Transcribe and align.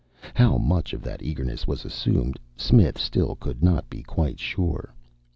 How 0.33 0.57
much 0.57 0.93
of 0.93 1.03
that 1.03 1.21
eagerness 1.21 1.67
was 1.67 1.85
assumed 1.85 2.39
Smith 2.57 2.97
still 2.97 3.35
could 3.35 3.61
not 3.61 3.87
be 3.87 4.01
quite 4.01 4.39
sure. 4.39 4.95